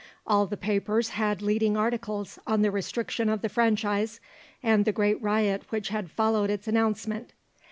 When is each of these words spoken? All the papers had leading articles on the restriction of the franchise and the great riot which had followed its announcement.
All 0.25 0.47
the 0.47 0.57
papers 0.57 1.09
had 1.09 1.43
leading 1.43 1.77
articles 1.77 2.39
on 2.47 2.63
the 2.63 2.71
restriction 2.71 3.29
of 3.29 3.43
the 3.43 3.49
franchise 3.49 4.19
and 4.63 4.83
the 4.83 4.91
great 4.91 5.21
riot 5.21 5.63
which 5.69 5.89
had 5.89 6.09
followed 6.09 6.49
its 6.49 6.67
announcement. 6.67 7.33